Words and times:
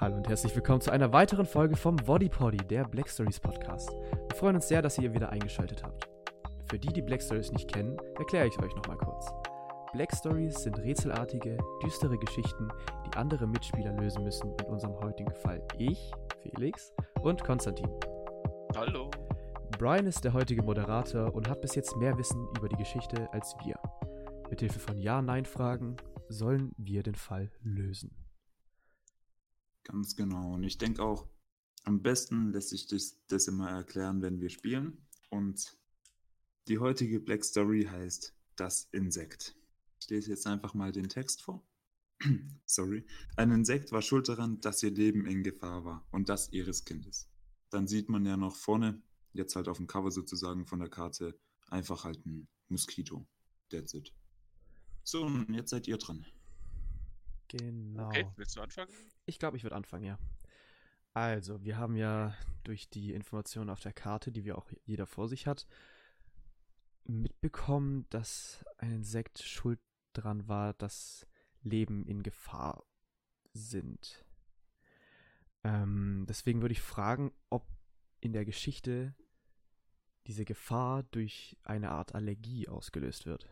Hallo 0.00 0.16
und 0.16 0.26
herzlich 0.30 0.56
willkommen 0.56 0.80
zu 0.80 0.90
einer 0.90 1.12
weiteren 1.12 1.44
Folge 1.44 1.76
vom 1.76 1.96
Body 1.96 2.30
Poddy, 2.30 2.56
der 2.56 2.84
Black 2.84 3.10
Stories 3.10 3.38
Podcast. 3.38 3.90
Wir 3.90 4.34
freuen 4.34 4.54
uns 4.54 4.66
sehr, 4.66 4.80
dass 4.80 4.96
ihr 4.96 5.12
wieder 5.12 5.28
eingeschaltet 5.28 5.82
habt. 5.82 6.08
Für 6.70 6.78
die, 6.78 6.88
die 6.88 7.02
Black 7.02 7.20
Stories 7.20 7.52
nicht 7.52 7.70
kennen, 7.70 7.98
erkläre 8.16 8.46
ich 8.46 8.58
euch 8.62 8.74
nochmal 8.74 8.96
kurz. 8.96 9.30
Black 9.92 10.10
Stories 10.16 10.62
sind 10.62 10.78
rätselartige, 10.78 11.58
düstere 11.84 12.16
Geschichten, 12.16 12.68
die 13.06 13.18
andere 13.18 13.46
Mitspieler 13.46 13.92
lösen 13.92 14.24
müssen, 14.24 14.54
in 14.60 14.64
unserem 14.72 14.98
heutigen 15.00 15.34
Fall 15.34 15.60
ich, 15.76 16.10
Felix 16.40 16.94
und 17.20 17.44
Konstantin. 17.44 17.90
Hallo. 18.74 19.10
Brian 19.78 20.06
ist 20.06 20.24
der 20.24 20.32
heutige 20.32 20.62
Moderator 20.62 21.34
und 21.34 21.46
hat 21.46 21.60
bis 21.60 21.74
jetzt 21.74 21.94
mehr 21.98 22.16
Wissen 22.16 22.48
über 22.56 22.70
die 22.70 22.76
Geschichte 22.76 23.28
als 23.34 23.54
wir. 23.62 23.78
Mithilfe 24.48 24.78
von 24.78 24.98
Ja-Nein-Fragen 24.98 25.98
sollen 26.30 26.72
wir 26.78 27.02
den 27.02 27.16
Fall 27.16 27.50
lösen. 27.62 28.29
Ganz 29.84 30.16
genau. 30.16 30.54
Und 30.54 30.64
ich 30.64 30.78
denke 30.78 31.02
auch, 31.02 31.28
am 31.84 32.02
besten 32.02 32.52
lässt 32.52 32.70
sich 32.70 32.86
das, 32.86 33.18
das 33.28 33.48
immer 33.48 33.70
erklären, 33.70 34.22
wenn 34.22 34.40
wir 34.40 34.50
spielen. 34.50 35.06
Und 35.30 35.78
die 36.68 36.78
heutige 36.78 37.20
Black 37.20 37.44
Story 37.44 37.84
heißt 37.90 38.34
Das 38.56 38.88
Insekt. 38.92 39.56
Ich 40.00 40.08
lese 40.08 40.30
jetzt 40.30 40.46
einfach 40.46 40.74
mal 40.74 40.92
den 40.92 41.08
Text 41.08 41.42
vor. 41.42 41.66
Sorry. 42.66 43.06
Ein 43.36 43.50
Insekt 43.50 43.92
war 43.92 44.02
schuld 44.02 44.28
daran, 44.28 44.60
dass 44.60 44.82
ihr 44.82 44.90
Leben 44.90 45.26
in 45.26 45.42
Gefahr 45.42 45.84
war 45.84 46.06
und 46.10 46.28
das 46.28 46.52
ihres 46.52 46.84
Kindes. 46.84 47.28
Dann 47.70 47.86
sieht 47.86 48.08
man 48.08 48.26
ja 48.26 48.36
noch 48.36 48.56
vorne, 48.56 49.02
jetzt 49.32 49.56
halt 49.56 49.68
auf 49.68 49.78
dem 49.78 49.86
Cover 49.86 50.10
sozusagen 50.10 50.66
von 50.66 50.80
der 50.80 50.90
Karte, 50.90 51.38
einfach 51.68 52.04
halt 52.04 52.24
ein 52.26 52.48
Moskito. 52.68 53.26
That's 53.70 53.94
it. 53.94 54.12
So, 55.02 55.22
und 55.24 55.54
jetzt 55.54 55.70
seid 55.70 55.88
ihr 55.88 55.96
dran. 55.96 56.26
Genau. 57.50 58.08
Okay, 58.08 58.26
willst 58.36 58.56
du 58.56 58.60
anfangen? 58.60 58.92
Ich 59.26 59.38
glaube, 59.38 59.56
ich 59.56 59.64
würde 59.64 59.76
anfangen, 59.76 60.04
ja. 60.04 60.18
Also, 61.12 61.64
wir 61.64 61.76
haben 61.76 61.96
ja 61.96 62.34
durch 62.62 62.88
die 62.88 63.12
Informationen 63.12 63.70
auf 63.70 63.80
der 63.80 63.92
Karte, 63.92 64.30
die 64.30 64.44
wir 64.44 64.56
auch 64.56 64.70
jeder 64.84 65.06
vor 65.06 65.28
sich 65.28 65.48
hat, 65.48 65.66
mitbekommen, 67.04 68.06
dass 68.10 68.64
ein 68.78 68.92
Insekt 68.92 69.42
schuld 69.42 69.80
dran 70.12 70.46
war, 70.46 70.74
dass 70.74 71.26
Leben 71.62 72.06
in 72.06 72.22
Gefahr 72.22 72.84
sind. 73.52 74.24
Ähm, 75.64 76.26
deswegen 76.28 76.62
würde 76.62 76.72
ich 76.72 76.80
fragen, 76.80 77.32
ob 77.48 77.66
in 78.20 78.32
der 78.32 78.44
Geschichte 78.44 79.14
diese 80.26 80.44
Gefahr 80.44 81.02
durch 81.02 81.56
eine 81.64 81.90
Art 81.90 82.14
Allergie 82.14 82.68
ausgelöst 82.68 83.26
wird. 83.26 83.48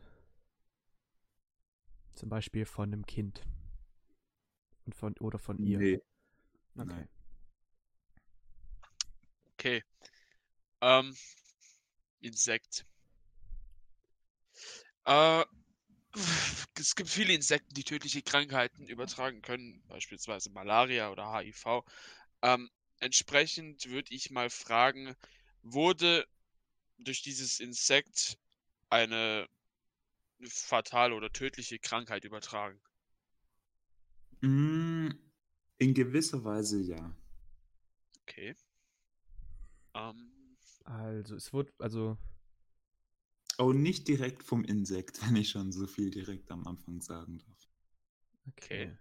Zum 2.15 2.29
Beispiel 2.29 2.65
von 2.65 2.93
einem 2.93 3.07
Kind. 3.07 3.43
Und 4.89 4.94
von, 4.94 5.14
oder 5.19 5.39
von 5.39 5.58
ihr. 5.58 5.78
Nee. 5.78 5.94
Okay. 5.97 6.03
Nein. 6.77 7.08
Okay. 9.53 9.84
Ähm, 10.81 11.14
Insekt. 12.20 12.86
Äh, 15.05 15.44
es 16.78 16.97
gibt 16.97 17.11
viele 17.11 17.34
Insekten, 17.34 17.75
die 17.75 17.84
tödliche 17.84 18.22
Krankheiten 18.22 18.86
übertragen 18.86 19.42
können, 19.42 19.84
beispielsweise 19.89 20.48
Malaria 20.53 21.11
oder 21.11 21.34
HIV. 21.34 21.84
Ähm, 22.41 22.70
entsprechend 22.98 23.84
würde 23.91 24.14
ich 24.14 24.31
mal 24.31 24.48
fragen, 24.48 25.14
wurde 25.61 26.27
durch 26.97 27.20
dieses 27.20 27.61
Insekt 27.61 28.39
eine 28.89 29.47
fatale 30.47 31.14
oder 31.14 31.31
tödliche 31.31 31.78
Krankheit 31.78 32.25
übertragen? 32.25 32.81
Mm, 34.42 35.11
In 35.78 35.94
gewisser 35.94 36.44
Weise 36.44 36.81
ja. 36.83 37.14
Okay. 38.22 38.55
Ähm, 39.94 40.33
Also, 40.84 41.36
es 41.36 41.53
wurde, 41.53 41.72
also, 41.78 42.16
Oh, 43.59 43.72
nicht 43.72 44.09
direkt 44.09 44.43
vom 44.43 44.65
Insekt, 44.65 45.21
wenn 45.28 45.37
ich 45.37 45.50
schon 45.50 45.71
so 45.71 45.87
viel 45.87 46.10
direkt 46.10 46.50
am 46.50 46.66
Anfang 46.66 47.00
sagen 47.03 47.38
darf. 47.38 47.69
okay. 48.48 48.97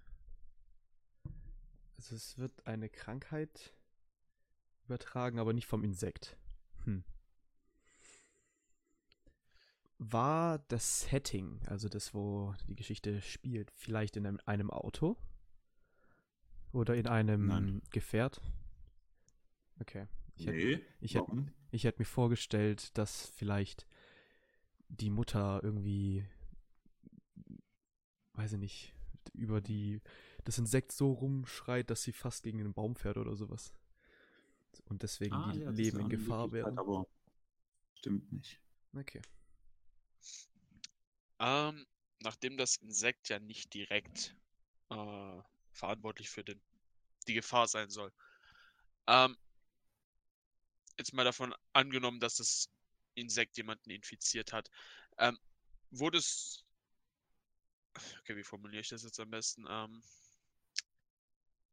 Also, 1.98 2.16
es 2.16 2.38
wird 2.38 2.66
eine 2.66 2.90
Krankheit 2.90 3.74
übertragen, 4.86 5.38
aber 5.40 5.54
nicht 5.54 5.68
vom 5.68 5.84
Insekt. 5.84 6.36
Hm. 6.86 7.04
War 10.00 10.60
das 10.68 11.02
Setting, 11.02 11.60
also 11.68 11.90
das, 11.90 12.14
wo 12.14 12.54
die 12.68 12.76
Geschichte 12.76 13.22
spielt, 13.22 13.72
vielleicht 13.76 14.16
in 14.18 14.26
einem, 14.28 14.40
einem 14.46 14.70
Auto? 14.72 15.18
Oder 16.72 16.96
in 16.96 17.08
einem 17.08 17.48
Nein. 17.48 17.82
Gefährt? 17.92 18.42
Okay. 19.80 20.08
Ich 20.36 20.46
hätte, 20.48 20.58
Nee, 20.58 20.80
ich 21.00 21.16
hätte, 21.16 21.28
warum? 21.28 21.52
ich 21.72 21.84
hätte 21.84 22.00
mir 22.00 22.06
vorgestellt, 22.06 22.96
dass 22.98 23.28
vielleicht 23.30 23.88
die 24.90 25.10
Mutter 25.10 25.62
irgendwie, 25.64 26.26
weiß 28.34 28.54
ich 28.54 28.60
nicht, 28.60 28.94
über 29.34 29.62
die, 29.62 30.02
das 30.46 30.58
Insekt 30.58 30.92
so 30.92 31.12
rumschreit, 31.12 31.90
dass 31.90 32.04
sie 32.04 32.14
fast 32.14 32.44
gegen 32.44 32.60
den 32.60 32.74
Baum 32.74 32.96
fährt 32.96 33.18
oder 33.18 33.36
sowas. 33.36 33.74
Und 34.86 35.04
deswegen 35.04 35.36
Ah, 35.36 35.52
die 35.52 35.60
ja, 35.62 35.70
Leben 35.70 36.00
in 36.00 36.10
Gefahr 36.10 36.52
werden. 36.52 36.78
Aber 36.78 37.08
stimmt 37.96 38.32
nicht. 38.32 38.60
Okay. 38.96 39.22
Ähm, 41.40 41.86
nachdem 42.20 42.58
das 42.58 42.78
Insekt 42.78 43.30
ja 43.30 43.40
nicht 43.40 43.74
direkt 43.74 44.36
äh, 44.90 45.42
verantwortlich 45.72 46.30
für 46.30 46.44
den, 46.44 46.62
die 47.28 47.34
Gefahr 47.34 47.68
sein 47.68 47.90
soll. 47.90 48.12
Ähm, 49.08 49.38
jetzt 50.98 51.14
mal 51.14 51.24
davon 51.24 51.54
angenommen, 51.74 52.20
dass 52.20 52.38
das 52.38 52.70
Insekt 53.16 53.58
jemanden 53.58 53.90
infiziert 53.90 54.54
hat. 54.54 54.70
Ähm, 55.18 55.38
wurde 55.92 56.18
es. 56.18 56.64
Okay, 58.20 58.36
wie 58.36 58.44
formuliere 58.44 58.82
ich 58.82 58.90
das 58.90 59.04
jetzt 59.04 59.20
am 59.20 59.30
besten? 59.30 59.66
Ähm, 59.70 60.02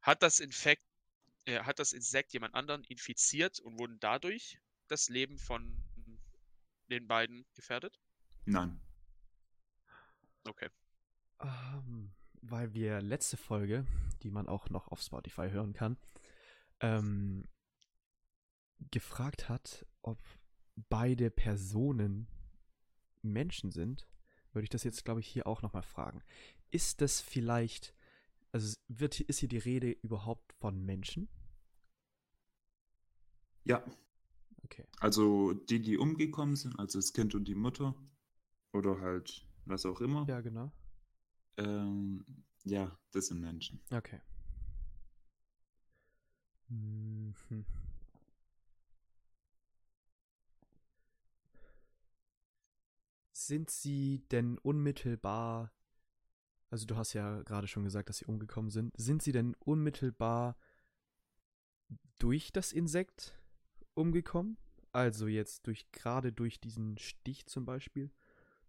hat 0.00 0.22
das 0.22 0.40
Infekt, 0.40 0.82
äh, 1.46 1.60
hat 1.60 1.78
das 1.78 1.92
Insekt 1.92 2.32
jemand 2.32 2.54
anderen 2.54 2.84
infiziert 2.84 3.58
und 3.60 3.78
wurden 3.78 3.98
dadurch 4.00 4.58
das 4.88 5.08
Leben 5.08 5.38
von 5.38 5.82
den 6.90 7.06
beiden 7.06 7.46
gefährdet? 7.54 7.98
Nein. 8.46 8.80
Okay. 10.46 10.68
Ähm, 11.40 12.12
weil 12.42 12.74
wir 12.74 13.00
letzte 13.00 13.36
Folge, 13.36 13.86
die 14.22 14.30
man 14.30 14.48
auch 14.48 14.68
noch 14.70 14.88
auf 14.88 15.00
Spotify 15.00 15.48
hören 15.50 15.72
kann, 15.72 15.96
ähm, 16.80 17.48
gefragt 18.90 19.48
hat, 19.48 19.86
ob 20.02 20.18
beide 20.88 21.30
Personen 21.30 22.28
Menschen 23.22 23.70
sind, 23.70 24.06
würde 24.52 24.64
ich 24.64 24.70
das 24.70 24.84
jetzt, 24.84 25.04
glaube 25.04 25.20
ich, 25.20 25.26
hier 25.26 25.46
auch 25.46 25.62
nochmal 25.62 25.82
fragen. 25.82 26.22
Ist 26.70 27.00
das 27.00 27.20
vielleicht, 27.20 27.94
also 28.52 28.76
wird, 28.88 29.20
ist 29.20 29.38
hier 29.38 29.48
die 29.48 29.58
Rede 29.58 29.90
überhaupt 29.90 30.52
von 30.54 30.84
Menschen? 30.84 31.28
Ja, 33.64 33.82
Okay. 34.64 34.84
also 34.98 35.52
die, 35.52 35.80
die 35.80 35.98
umgekommen 35.98 36.56
sind, 36.56 36.78
also 36.78 36.98
das 36.98 37.12
Kind 37.12 37.34
und 37.34 37.46
die 37.46 37.54
Mutter 37.54 37.94
oder 38.74 39.00
halt 39.00 39.46
was 39.64 39.86
auch 39.86 40.00
immer, 40.02 40.26
Ja, 40.28 40.40
genau. 40.40 40.70
ähm, 41.56 42.24
ja, 42.64 42.98
das 43.12 43.28
sind 43.28 43.40
Menschen. 43.40 43.80
Okay. 43.90 44.20
Mhm. 46.68 47.64
Sind 53.32 53.70
sie 53.70 54.22
denn 54.30 54.58
unmittelbar, 54.58 55.72
also 56.70 56.86
du 56.86 56.96
hast 56.96 57.12
ja 57.12 57.42
gerade 57.42 57.66
schon 57.68 57.84
gesagt, 57.84 58.08
dass 58.08 58.18
sie 58.18 58.26
umgekommen 58.26 58.70
sind, 58.70 58.92
sind 58.96 59.22
sie 59.22 59.32
denn 59.32 59.54
unmittelbar 59.60 60.56
durch 62.18 62.52
das 62.52 62.72
Insekt 62.72 63.38
umgekommen? 63.94 64.56
Also 64.92 65.26
jetzt 65.26 65.66
durch 65.66 65.90
gerade 65.90 66.32
durch 66.32 66.60
diesen 66.60 66.96
Stich 66.98 67.46
zum 67.46 67.64
Beispiel 67.64 68.10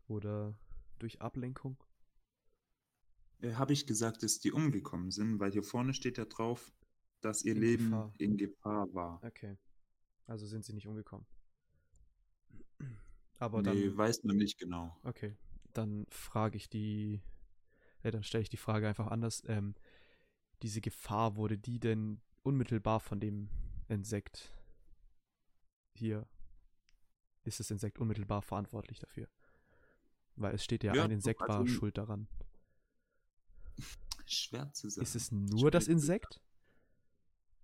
oder 0.08 0.56
durch 1.00 1.22
Ablenkung? 1.22 1.78
Äh, 3.42 3.54
Habe 3.54 3.74
ich 3.74 3.86
gesagt, 3.88 4.24
dass 4.24 4.40
die 4.40 4.52
umgekommen 4.52 5.12
sind, 5.12 5.40
weil 5.40 5.52
hier 5.52 5.64
vorne 5.64 5.94
steht 5.94 6.18
ja 6.18 6.26
drauf, 6.26 6.72
dass 7.22 7.44
ihr 7.44 7.56
In 7.56 7.62
Leben 7.62 7.86
Gefahr. 7.86 8.14
in 8.18 8.38
Gefahr 8.38 8.94
war. 8.94 9.24
Okay. 9.24 9.58
Also 10.28 10.46
sind 10.48 10.64
sie 10.66 10.74
nicht 10.74 10.88
umgekommen. 10.88 11.26
Aber 13.40 13.62
dann. 13.62 13.76
nee, 13.78 13.96
weiß 13.96 14.24
man 14.24 14.38
nicht 14.38 14.58
genau. 14.58 14.96
Okay, 15.04 15.36
dann 15.74 16.06
frage 16.10 16.58
ich 16.58 16.70
die, 16.70 17.22
äh, 18.04 18.12
dann 18.12 18.24
stelle 18.24 18.44
ich 18.44 18.50
die 18.50 18.58
Frage 18.58 18.88
einfach 18.88 19.08
anders. 19.08 19.44
Ähm, 19.48 19.76
diese 20.62 20.82
Gefahr, 20.82 21.36
wurde 21.36 21.58
die 21.58 21.80
denn 21.80 22.22
unmittelbar 22.44 23.00
von 23.00 23.20
dem 23.20 23.50
Insekt 23.88 24.54
hier, 25.94 26.28
ist 27.44 27.60
das 27.60 27.72
Insekt 27.72 28.00
unmittelbar 28.00 28.42
verantwortlich 28.42 29.00
dafür? 29.00 29.28
Weil 30.36 30.56
es 30.56 30.64
steht 30.64 30.84
ja, 30.84 30.94
Ja, 30.94 31.06
ein 31.06 31.12
Insekt 31.12 31.40
war 31.42 31.60
also- 31.60 31.68
schuld 31.74 31.98
daran. 31.98 32.28
Schwer 34.26 34.72
zu 34.74 34.90
sagen. 34.90 35.04
Ist 35.04 35.16
es 35.16 35.32
nur 35.32 35.72
das 35.72 35.88
Insekt? 35.88 36.42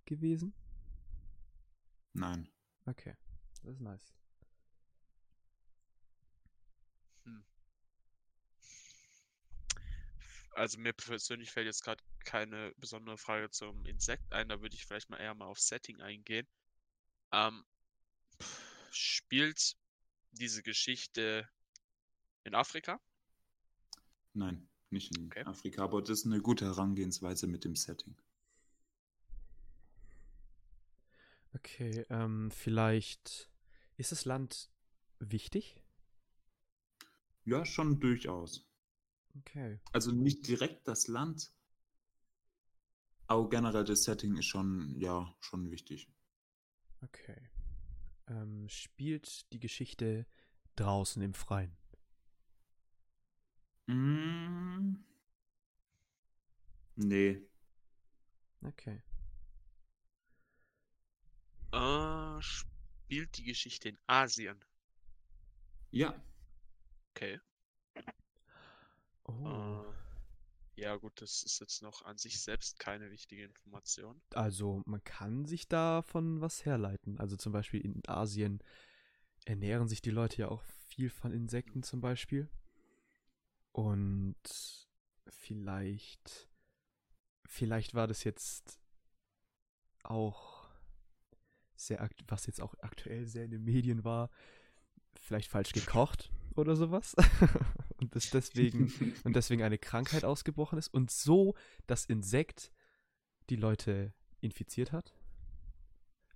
gewesen? 0.04 0.52
Nein. 2.12 2.48
Okay, 2.86 3.16
das 3.62 3.74
ist 3.74 3.80
nice. 3.80 4.12
Also 10.54 10.78
mir 10.78 10.92
persönlich 10.92 11.50
fällt 11.50 11.66
jetzt 11.66 11.82
gerade 11.82 12.02
keine 12.24 12.72
besondere 12.76 13.16
Frage 13.16 13.50
zum 13.50 13.84
Insekt 13.86 14.32
ein, 14.32 14.48
da 14.48 14.60
würde 14.60 14.74
ich 14.74 14.84
vielleicht 14.86 15.08
mal 15.08 15.18
eher 15.18 15.34
mal 15.34 15.46
auf 15.46 15.58
Setting 15.58 16.00
eingehen. 16.00 16.46
Ähm, 17.32 17.64
spielt 18.90 19.76
diese 20.32 20.62
Geschichte 20.62 21.48
in 22.44 22.54
Afrika? 22.54 23.00
Nein, 24.34 24.68
nicht 24.90 25.16
in 25.16 25.32
Okay. 25.32 25.44
Afrika, 25.44 25.84
aber 25.84 26.02
das 26.02 26.20
ist 26.20 26.26
eine 26.26 26.40
gute 26.40 26.66
Herangehensweise 26.66 27.46
mit 27.46 27.64
dem 27.64 27.76
Setting. 27.76 28.14
Okay, 31.54 32.04
ähm, 32.10 32.50
vielleicht 32.50 33.50
ist 33.96 34.12
das 34.12 34.24
Land 34.24 34.70
wichtig? 35.18 35.82
Ja, 37.44 37.64
schon 37.64 38.00
durchaus. 38.00 38.68
Okay. 39.38 39.80
Also 39.92 40.10
nicht 40.12 40.46
direkt 40.48 40.88
das 40.88 41.06
Land, 41.08 41.52
aber 43.26 43.48
generell 43.48 43.84
das 43.84 44.04
Setting 44.04 44.36
ist 44.36 44.46
schon, 44.46 44.94
ja, 44.98 45.34
schon 45.40 45.70
wichtig. 45.70 46.08
Okay. 47.02 47.50
Ähm, 48.28 48.68
spielt 48.68 49.52
die 49.52 49.60
Geschichte 49.60 50.26
draußen 50.76 51.20
im 51.22 51.34
Freien? 51.34 51.76
Mm. 53.92 54.96
Nee. 56.96 57.42
Okay. 58.62 59.02
Äh, 61.72 62.40
spielt 62.40 63.36
die 63.38 63.44
Geschichte 63.44 63.90
in 63.90 63.98
Asien? 64.06 64.58
Ja. 65.90 66.14
Okay. 67.10 67.40
Oh. 69.24 69.46
Äh, 69.46 70.80
ja 70.80 70.96
gut, 70.96 71.20
das 71.20 71.42
ist 71.42 71.60
jetzt 71.60 71.82
noch 71.82 72.04
an 72.04 72.18
sich 72.18 72.40
selbst 72.40 72.78
keine 72.78 73.10
wichtige 73.10 73.44
Information. 73.44 74.20
Also 74.34 74.82
man 74.86 75.02
kann 75.04 75.44
sich 75.44 75.68
davon 75.68 76.40
was 76.40 76.64
herleiten. 76.64 77.18
Also 77.18 77.36
zum 77.36 77.52
Beispiel 77.52 77.80
in 77.80 78.02
Asien 78.06 78.62
ernähren 79.44 79.88
sich 79.88 80.02
die 80.02 80.10
Leute 80.10 80.38
ja 80.42 80.48
auch 80.48 80.62
viel 80.88 81.10
von 81.10 81.32
Insekten 81.32 81.82
zum 81.82 82.00
Beispiel. 82.00 82.48
Und 83.72 84.36
vielleicht, 85.28 86.48
vielleicht 87.46 87.94
war 87.94 88.06
das 88.06 88.24
jetzt 88.24 88.78
auch 90.02 90.68
sehr, 91.74 92.08
was 92.28 92.46
jetzt 92.46 92.60
auch 92.60 92.74
aktuell 92.80 93.26
sehr 93.26 93.44
in 93.44 93.50
den 93.50 93.64
Medien 93.64 94.04
war, 94.04 94.30
vielleicht 95.20 95.50
falsch 95.50 95.72
gekocht 95.72 96.30
oder 96.54 96.76
sowas. 96.76 97.14
und 97.98 98.14
das 98.14 98.30
deswegen 98.30 98.92
und 99.24 99.34
deswegen 99.34 99.62
eine 99.62 99.78
Krankheit 99.78 100.24
ausgebrochen 100.24 100.78
ist 100.78 100.88
und 100.88 101.10
so 101.10 101.54
das 101.86 102.04
Insekt 102.04 102.72
die 103.50 103.56
Leute 103.56 104.12
infiziert 104.40 104.92
hat? 104.92 105.14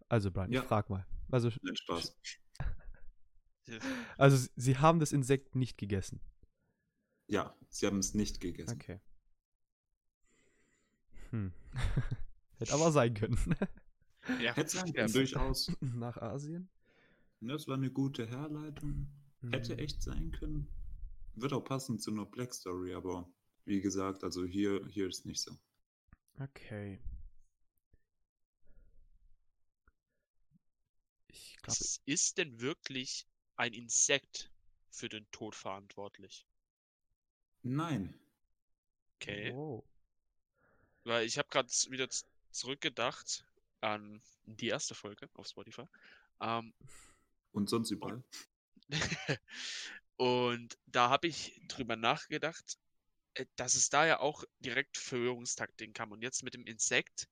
Also, 0.09 0.31
Brian, 0.31 0.53
Ja. 0.53 0.63
ich 0.63 0.67
frag 0.69 0.89
mal. 0.89 1.07
Also, 1.31 1.51
Spaß. 1.51 2.17
also 4.17 4.49
sie 4.57 4.79
haben 4.79 5.01
das 5.01 5.13
Insekt 5.13 5.57
nicht 5.57 5.77
gegessen. 5.77 6.21
Ja, 7.29 7.57
sie 7.69 7.87
haben 7.87 7.99
es 7.99 8.15
nicht 8.15 8.41
gegessen. 8.41 8.75
Okay. 8.75 9.01
Hm. 11.31 11.53
Hätte 12.59 12.73
aber 12.73 12.93
sein 12.93 13.15
können. 13.15 13.39
Ja, 14.43 14.57
Hätte 14.57 14.71
sein 14.71 14.93
können, 14.93 15.13
durchaus. 15.13 15.71
Nach 15.81 16.17
Asien? 16.17 16.69
Das 17.41 17.69
war 17.69 17.77
eine 17.77 17.93
gute 17.93 18.27
Herleitung. 18.27 19.07
Hätte 19.53 19.75
Hm. 19.75 19.79
echt 19.79 20.03
sein 20.03 20.33
können. 20.33 20.67
Wird 21.37 21.53
auch 21.53 21.63
passen 21.63 22.01
zu 22.01 22.11
einer 22.11 22.27
Black 22.27 22.53
Story, 22.53 22.93
aber 22.93 23.31
wie 23.67 23.81
gesagt, 23.81 24.25
also 24.25 24.45
hier, 24.45 24.85
hier 24.89 25.07
ist 25.07 25.27
nicht 25.27 25.41
so. 25.41 25.57
Okay. 26.41 26.99
Ich 31.29 31.57
glaube, 31.63 31.79
ist 32.07 32.39
denn 32.39 32.61
wirklich 32.61 33.29
ein 33.55 33.75
Insekt 33.75 34.51
für 34.91 35.09
den 35.09 35.31
Tod 35.31 35.55
verantwortlich? 35.55 36.49
Nein. 37.67 38.15
Okay. 39.17 39.53
wow. 39.53 39.85
Weil 41.05 41.27
ich 41.27 41.37
habe 41.37 41.49
gerade 41.49 41.69
wieder 41.91 42.09
zurückgedacht 42.51 43.45
an 43.81 44.23
die 44.45 44.69
erste 44.69 44.95
Folge 44.95 45.29
auf 45.35 45.49
Spotify. 45.49 45.85
Ähm, 46.41 46.73
Und 47.53 47.69
sonst 47.69 47.91
überall. 47.91 48.23
und 50.17 50.79
da 50.87 51.11
habe 51.11 51.27
ich 51.27 51.61
drüber 51.67 51.97
nachgedacht, 51.97 52.79
äh, 53.35 53.47
dass 53.57 53.75
es 53.75 53.91
da 53.91 54.07
ja 54.07 54.21
auch 54.21 54.45
direkt 54.61 54.97
Verwirrungstaktiken 54.97 55.93
kam. 55.93 56.13
Und 56.13 56.23
jetzt 56.23 56.45
mit 56.45 56.55
dem 56.55 56.67
Insekt, 56.67 57.29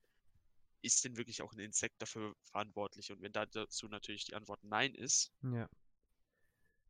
ist 0.83 1.05
denn 1.05 1.17
wirklich 1.17 1.43
auch 1.43 1.53
ein 1.53 1.61
Insekt 1.61 2.03
dafür 2.03 2.35
verantwortlich? 2.43 3.13
Und 3.13 3.23
wenn 3.23 3.33
da 3.33 3.47
dazu 3.47 3.89
natürlich 3.89 4.25
die 4.25 4.35
Antwort 4.35 4.63
Nein 4.65 4.95
ist, 4.95 5.33
Ja. 5.43 5.69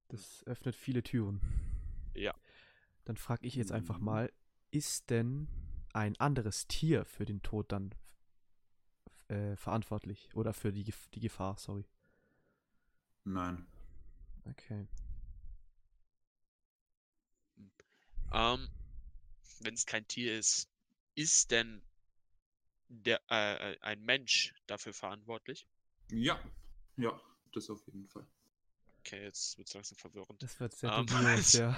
Das 0.08 0.44
öffnet 0.47 0.76
viele 0.76 1.02
Türen. 1.02 1.40
Ja. 2.14 2.35
Dann 3.04 3.16
frage 3.16 3.46
ich 3.46 3.56
jetzt 3.56 3.72
einfach 3.72 4.00
Mhm. 4.00 4.00
mal, 4.00 4.32
ist 4.70 5.10
denn 5.10 5.48
ein 5.92 6.18
anderes 6.20 6.66
Tier 6.66 7.04
für 7.04 7.24
den 7.24 7.42
Tod 7.42 7.70
dann 7.72 7.94
äh, 9.28 9.54
verantwortlich? 9.56 10.28
Oder 10.32 10.52
für 10.54 10.72
die, 10.72 10.84
Gef- 10.84 11.10
die 11.12 11.20
Gefahr, 11.20 11.56
sorry. 11.58 11.84
Nein. 13.26 13.66
Okay. 14.50 14.86
ähm, 18.32 18.68
wenn 19.60 19.74
es 19.74 19.86
kein 19.86 20.06
Tier 20.08 20.38
ist, 20.38 20.68
ist 21.14 21.50
denn 21.50 21.82
der, 22.88 23.20
äh, 23.30 23.72
äh, 23.74 23.78
ein 23.82 24.00
Mensch 24.02 24.54
dafür 24.66 24.94
verantwortlich? 24.94 25.66
Ja. 26.10 26.40
Ja, 26.96 27.20
das 27.52 27.70
auf 27.70 27.86
jeden 27.86 28.08
Fall. 28.08 28.26
Okay, 29.00 29.22
jetzt 29.24 29.56
wird 29.58 29.68
es 29.68 29.74
langsam 29.74 29.98
verwirrend. 29.98 30.40
Das 30.40 30.60
wird 30.60 30.74
sehr 30.74 30.90
Ähm, 30.90 30.92
dubios, 30.92 31.52
ja. 31.52 31.76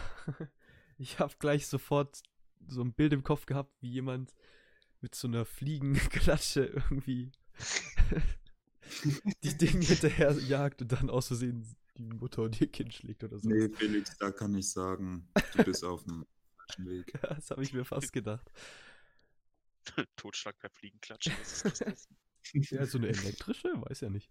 Ich 0.98 1.18
habe 1.18 1.34
gleich 1.38 1.66
sofort 1.66 2.22
so 2.68 2.82
ein 2.82 2.92
Bild 2.92 3.12
im 3.12 3.22
Kopf 3.22 3.46
gehabt, 3.46 3.74
wie 3.80 3.90
jemand 3.90 4.32
mit 5.00 5.14
so 5.14 5.28
einer 5.28 5.44
Fliegenklatsche 5.44 6.64
irgendwie 6.64 7.30
die 9.42 9.56
Dinge 9.56 9.84
hinterher 9.84 10.32
jagt 10.32 10.82
und 10.82 10.92
dann 10.92 11.10
aus 11.10 11.28
Versehen 11.28 11.76
die 11.96 12.02
Mutter 12.02 12.42
und 12.42 12.60
ihr 12.60 12.70
Kind 12.70 12.94
schlägt 12.94 13.24
oder 13.24 13.38
so. 13.38 13.48
Nee, 13.48 13.68
Felix, 13.70 14.16
da 14.18 14.30
kann 14.30 14.54
ich 14.54 14.70
sagen, 14.70 15.28
du 15.54 15.64
bist 15.64 15.84
auf 15.84 16.04
dem 16.04 16.26
falschen 16.56 16.88
Weg. 16.88 17.12
Das 17.22 17.50
habe 17.50 17.62
ich 17.62 17.72
mir 17.72 17.84
fast 17.84 18.12
gedacht. 18.12 18.50
Totschlag 20.16 20.58
per 20.58 20.70
Fliegenklatsche. 20.70 21.30
Was 21.30 21.62
ist 21.62 21.80
das? 21.80 22.08
Ja, 22.52 22.86
so 22.86 22.98
eine 22.98 23.08
elektrische? 23.08 23.68
Weiß 23.74 24.00
ja 24.00 24.10
nicht. 24.10 24.30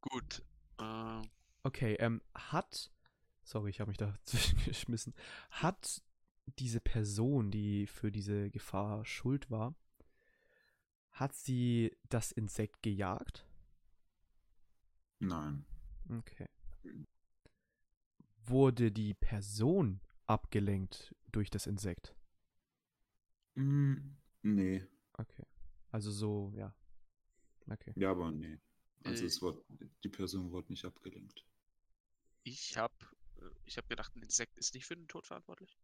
Gut. 0.00 0.42
ähm, 0.80 1.22
Okay, 1.64 1.94
ähm, 2.00 2.20
hat, 2.34 2.90
sorry, 3.44 3.70
ich 3.70 3.80
habe 3.80 3.90
mich 3.90 3.98
da 3.98 4.14
zwischengeschmissen, 4.24 5.14
hat 5.50 6.02
diese 6.58 6.80
Person, 6.80 7.50
die 7.50 7.86
für 7.86 8.10
diese 8.10 8.50
Gefahr 8.50 9.04
schuld 9.04 9.50
war, 9.50 9.74
hat 11.12 11.34
sie 11.34 11.96
das 12.08 12.32
Insekt 12.32 12.82
gejagt? 12.82 13.46
Nein. 15.20 15.64
Okay. 16.10 16.48
Wurde 18.44 18.92
die 18.92 19.14
Person 19.14 20.00
abgelenkt 20.26 21.14
durch 21.30 21.48
das 21.48 21.66
Insekt? 21.66 22.14
Mm, 23.56 24.16
nee. 24.42 24.82
Okay. 25.14 25.44
Also 25.90 26.10
so, 26.10 26.52
ja. 26.56 26.74
Okay. 27.70 27.92
Ja, 27.96 28.10
aber 28.10 28.30
nee. 28.32 28.58
Also 29.04 29.24
Äh. 29.24 29.26
es 29.26 29.42
wurde, 29.42 29.62
die 30.04 30.08
Person 30.08 30.50
wurde 30.50 30.72
nicht 30.72 30.84
abgelenkt. 30.84 31.44
Ich 32.44 32.76
habe 32.76 32.94
ich 33.64 33.76
hab 33.78 33.88
gedacht, 33.88 34.14
ein 34.16 34.22
Insekt 34.22 34.56
ist 34.58 34.74
nicht 34.74 34.86
für 34.86 34.96
den 34.96 35.08
Tod 35.08 35.26
verantwortlich. 35.26 35.76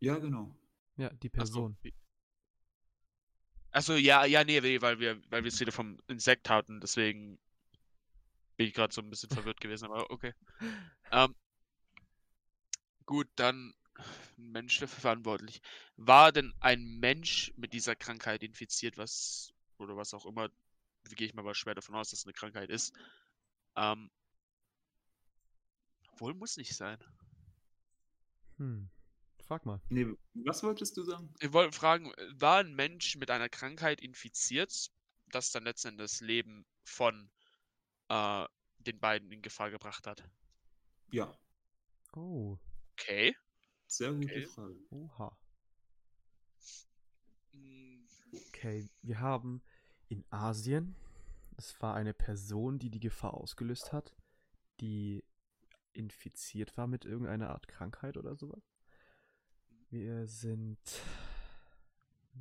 Ja, 0.00 0.16
genau. 0.18 0.54
Ja, 0.96 1.10
die 1.10 1.28
Person. 1.28 1.76
wie- 1.82 1.94
Achso, 3.72 3.94
ja, 3.94 4.24
ja, 4.26 4.44
nee, 4.44 4.60
weil 4.82 4.98
wir, 4.98 5.20
weil 5.30 5.42
wir 5.44 5.48
es 5.48 5.60
wieder 5.60 5.72
vom 5.72 5.98
Insekt 6.08 6.48
hatten, 6.50 6.80
deswegen 6.80 7.38
bin 8.56 8.66
ich 8.66 8.74
gerade 8.74 8.92
so 8.92 9.00
ein 9.00 9.10
bisschen 9.10 9.30
verwirrt 9.30 9.60
gewesen, 9.60 9.86
aber 9.86 10.10
okay. 10.10 10.32
Ähm, 11.10 11.34
gut, 13.06 13.28
dann 13.36 13.74
Mensch 14.36 14.78
dafür 14.78 15.00
verantwortlich. 15.00 15.60
War 15.96 16.32
denn 16.32 16.52
ein 16.60 16.98
Mensch 17.00 17.52
mit 17.56 17.72
dieser 17.72 17.96
Krankheit 17.96 18.42
infiziert, 18.42 18.98
was, 18.98 19.52
oder 19.78 19.96
was 19.96 20.14
auch 20.14 20.26
immer, 20.26 20.50
gehe 21.16 21.26
ich 21.28 21.34
mal 21.34 21.42
mal 21.42 21.54
schwer 21.54 21.74
davon 21.74 21.94
aus, 21.96 22.10
dass 22.10 22.20
es 22.20 22.26
eine 22.26 22.34
Krankheit 22.34 22.70
ist. 22.70 22.94
Ähm, 23.76 24.10
wohl 26.20 26.34
muss 26.34 26.56
nicht 26.56 26.74
sein. 26.74 26.98
Hm. 28.58 28.88
frag 29.46 29.64
mal. 29.64 29.80
Nee, 29.88 30.06
was 30.34 30.62
wolltest 30.62 30.96
du 30.96 31.02
sagen? 31.02 31.32
Ich 31.40 31.52
wollte 31.52 31.76
fragen, 31.76 32.12
war 32.34 32.58
ein 32.58 32.74
Mensch 32.74 33.16
mit 33.16 33.30
einer 33.30 33.48
Krankheit 33.48 34.00
infiziert, 34.00 34.90
das 35.30 35.50
dann 35.50 35.64
letztendlich 35.64 36.10
das 36.10 36.20
Leben 36.20 36.66
von 36.84 37.30
äh, 38.08 38.46
den 38.78 38.98
beiden 39.00 39.30
in 39.32 39.42
Gefahr 39.42 39.70
gebracht 39.70 40.06
hat? 40.06 40.24
Ja, 41.10 41.34
Oh, 42.16 42.58
Okay. 42.94 43.34
sehr 43.86 44.12
gute 44.12 44.26
Okay. 44.26 44.46
Frage. 44.46 44.76
oha. 44.90 45.36
Hm, 47.52 48.06
Okay, 48.48 48.88
wir 49.02 49.20
haben 49.20 49.62
in 50.08 50.24
Asien, 50.30 50.96
es 51.56 51.80
war 51.80 51.94
eine 51.94 52.14
Person, 52.14 52.78
die 52.78 52.90
die 52.90 53.00
Gefahr 53.00 53.34
ausgelöst 53.34 53.92
hat, 53.92 54.14
die 54.80 55.24
infiziert 55.98 56.76
war 56.76 56.86
mit 56.86 57.04
irgendeiner 57.04 57.50
Art 57.50 57.68
Krankheit 57.68 58.16
oder 58.16 58.36
sowas. 58.36 58.62
Wir 59.90 60.26
sind 60.26 60.78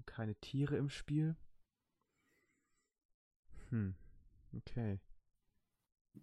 keine 0.05 0.35
Tiere 0.35 0.77
im 0.77 0.89
Spiel. 0.89 1.35
Hm, 3.69 3.95
okay, 4.55 4.99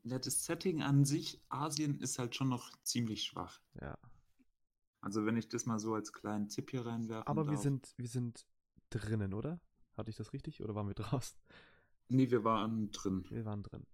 Ja, 0.04 0.18
das 0.20 0.44
Setting 0.44 0.82
an 0.82 1.04
sich, 1.04 1.42
Asien 1.48 1.98
ist 1.98 2.18
halt 2.20 2.36
schon 2.36 2.48
noch 2.48 2.70
ziemlich 2.84 3.24
schwach. 3.24 3.60
ja. 3.80 3.96
Also 5.00 5.24
wenn 5.24 5.36
ich 5.36 5.48
das 5.48 5.66
mal 5.66 5.78
so 5.78 5.94
als 5.94 6.12
kleinen 6.12 6.48
Tipp 6.48 6.70
hier 6.70 6.84
reinwerfen 6.86 7.28
Aber 7.28 7.48
wir 7.50 7.58
sind, 7.58 7.94
wir 7.96 8.08
sind 8.08 8.46
drinnen, 8.90 9.34
oder? 9.34 9.60
Hatte 9.96 10.10
ich 10.10 10.16
das 10.16 10.32
richtig 10.32 10.62
oder 10.62 10.74
waren 10.74 10.88
wir 10.88 10.94
draußen? 10.94 11.38
Nee, 12.08 12.30
wir 12.30 12.44
waren 12.44 12.90
drin. 12.92 13.26
Wir 13.28 13.44
waren 13.44 13.62
drin. 13.62 13.86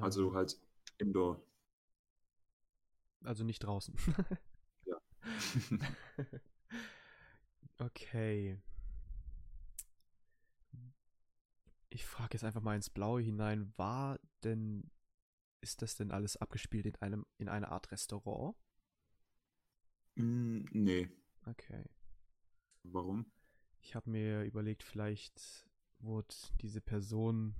Also 0.00 0.22
Ähm, 0.28 0.34
halt 0.34 0.58
indoor. 0.98 1.42
also 3.22 3.44
nicht 3.44 3.60
draußen. 3.60 3.94
Ja. 4.86 5.00
okay. 7.78 8.58
Ich 11.90 12.06
frage 12.06 12.34
jetzt 12.34 12.44
einfach 12.44 12.60
mal 12.60 12.76
ins 12.76 12.90
Blaue 12.90 13.20
hinein, 13.20 13.72
war 13.76 14.18
denn, 14.44 14.90
ist 15.60 15.82
das 15.82 15.96
denn 15.96 16.10
alles 16.10 16.36
abgespielt 16.36 16.86
in 16.86 16.94
einem, 16.96 17.26
in 17.38 17.48
einer 17.48 17.72
Art 17.72 17.90
Restaurant? 17.90 18.56
Mm, 20.16 20.64
nee. 20.72 21.08
Okay. 21.46 21.84
Warum? 22.82 23.30
Ich 23.80 23.94
habe 23.94 24.10
mir 24.10 24.42
überlegt, 24.42 24.82
vielleicht 24.82 25.66
wurde 26.00 26.34
diese 26.60 26.80
Person 26.80 27.54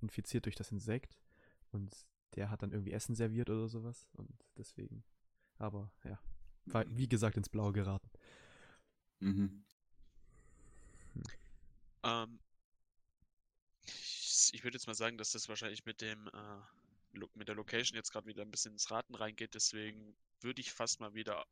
infiziert 0.00 0.44
durch 0.44 0.56
das 0.56 0.72
Insekt 0.72 1.18
und 1.72 1.94
der 2.36 2.50
hat 2.50 2.62
dann 2.62 2.72
irgendwie 2.72 2.92
Essen 2.92 3.14
serviert 3.14 3.50
oder 3.50 3.68
sowas 3.68 4.06
und 4.14 4.30
deswegen. 4.56 5.04
Aber 5.58 5.90
ja, 6.04 6.20
war 6.66 6.84
wie 6.88 7.08
gesagt 7.08 7.36
ins 7.36 7.48
Blaue 7.48 7.72
geraten. 7.72 8.10
Mhm. 9.20 9.62
ähm, 12.04 12.38
ich 13.84 14.50
ich 14.52 14.62
würde 14.64 14.76
jetzt 14.76 14.86
mal 14.86 14.94
sagen, 14.94 15.18
dass 15.18 15.32
das 15.32 15.48
wahrscheinlich 15.48 15.84
mit 15.84 16.00
dem 16.00 16.28
äh, 16.28 17.18
mit 17.34 17.48
der 17.48 17.54
Location 17.56 17.96
jetzt 17.96 18.12
gerade 18.12 18.26
wieder 18.26 18.42
ein 18.42 18.50
bisschen 18.50 18.72
ins 18.72 18.90
Raten 18.90 19.14
reingeht. 19.14 19.54
Deswegen 19.54 20.16
würde 20.40 20.60
ich 20.60 20.72
fast 20.72 21.00
mal 21.00 21.14
wieder, 21.14 21.44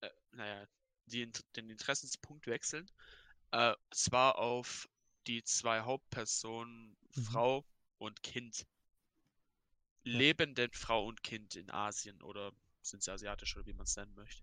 äh, 0.00 0.10
naja, 0.32 0.66
die, 1.06 1.30
den 1.56 1.70
Interessenspunkt 1.70 2.46
wechseln. 2.46 2.90
Äh, 3.52 3.74
zwar 3.90 4.38
auf 4.38 4.88
die 5.26 5.42
zwei 5.44 5.80
Hauptpersonen, 5.82 6.96
Mhm. 7.16 7.22
Frau 7.24 7.66
und 7.98 8.22
Kind. 8.22 8.66
Ja. 10.04 10.18
Leben 10.18 10.54
denn 10.54 10.72
Frau 10.72 11.06
und 11.06 11.22
Kind 11.22 11.54
in 11.56 11.70
Asien 11.70 12.20
oder 12.22 12.52
sind 12.82 13.02
sie 13.02 13.12
asiatisch 13.12 13.56
oder 13.56 13.66
wie 13.66 13.74
man 13.74 13.84
es 13.84 13.96
nennen 13.96 14.14
möchte? 14.14 14.42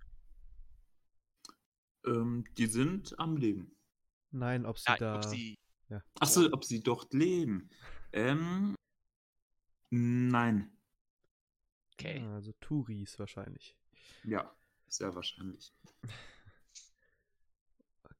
Ähm, 2.05 2.45
die 2.57 2.67
sind 2.67 3.17
am 3.19 3.35
Leben. 3.37 3.75
Nein, 4.31 4.65
ob 4.65 4.77
sie 4.79 4.89
Nein, 4.89 4.99
da. 4.99 5.15
ob 5.15 5.25
sie 5.25 5.59
Achso, 6.19 6.47
ob 6.51 6.63
sie 6.63 6.81
dort 6.81 7.13
leben. 7.13 7.69
Ähm, 8.11 8.75
nein. 9.89 10.71
Okay. 11.93 12.19
Also 12.27 12.53
Touris 12.59 13.17
wahrscheinlich. 13.17 13.75
Ja, 14.23 14.55
sehr 14.87 15.13
wahrscheinlich. 15.15 15.73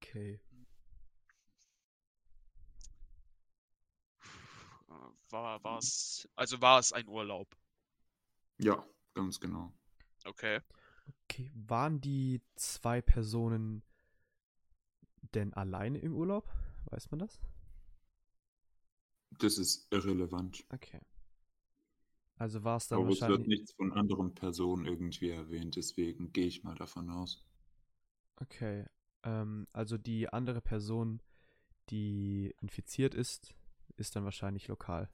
Okay. 0.02 0.40
War, 5.30 5.64
war 5.64 5.78
es, 5.80 6.28
also 6.36 6.62
war 6.62 6.80
es 6.80 6.94
ein 6.94 7.08
Urlaub? 7.08 7.56
Ja, 8.60 8.86
ganz 9.16 9.40
genau. 9.40 9.74
Okay. 10.26 10.60
Okay, 11.26 11.52
waren 11.54 12.02
die 12.02 12.42
zwei 12.56 13.02
Personen 13.02 13.84
denn 15.34 15.54
alleine 15.54 16.00
im 16.00 16.14
Urlaub? 16.14 16.52
Weiß 16.90 17.10
man 17.12 17.20
das? 17.20 17.40
Das 19.40 19.58
ist 19.58 19.88
irrelevant. 19.92 20.64
Okay. 20.70 21.02
Also 22.38 22.64
war 22.64 22.78
es 22.78 22.88
dann 22.88 23.02
Aber 23.02 23.10
es 23.10 23.28
wird 23.28 23.48
wahrscheinlich. 23.48 23.48
nichts 23.48 23.74
von 23.74 23.94
anderen 23.94 24.36
Personen 24.36 24.86
irgendwie 24.86 25.30
erwähnt, 25.30 25.76
deswegen 25.76 26.32
gehe 26.34 26.48
ich 26.48 26.64
mal 26.64 26.76
davon 26.76 27.10
aus. 27.10 27.46
Okay. 28.38 28.86
Ähm, 29.24 29.68
also 29.74 29.98
die 29.98 30.30
andere 30.32 30.62
Person, 30.62 31.22
die 31.90 32.54
infiziert 32.62 33.14
ist, 33.16 33.56
ist 33.98 34.16
dann 34.16 34.24
wahrscheinlich 34.24 34.68
lokal. 34.68 35.10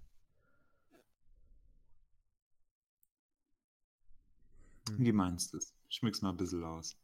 Hm. 4.89 5.05
Wie 5.05 5.11
meinst 5.11 5.53
du 5.53 5.57
es? 5.57 5.73
Schmück's 5.89 6.21
mal 6.21 6.31
ein 6.31 6.37
bisschen 6.37 6.63
aus. 6.63 6.97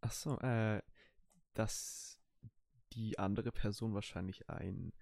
Ach 0.00 0.12
so, 0.12 0.38
äh, 0.40 0.82
dass 1.54 2.20
die 2.92 3.18
andere 3.18 3.52
Person 3.52 3.94
wahrscheinlich 3.94 4.48
ein, 4.48 4.92